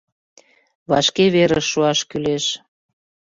[0.89, 2.45] Вашке верыш шуаш кӱлеш..."